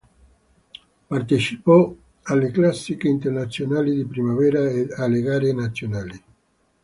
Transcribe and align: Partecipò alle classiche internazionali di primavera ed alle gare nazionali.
Partecipò 1.07 1.95
alle 2.23 2.49
classiche 2.49 3.07
internazionali 3.07 3.93
di 3.93 4.03
primavera 4.07 4.67
ed 4.67 4.91
alle 4.97 5.21
gare 5.21 5.53
nazionali. 5.53 6.23